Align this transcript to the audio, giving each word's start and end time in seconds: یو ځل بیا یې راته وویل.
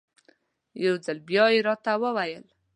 یو 0.83 0.95
ځل 1.05 1.17
بیا 1.27 1.45
یې 1.53 1.59
راته 1.67 1.91
وویل. 2.01 2.45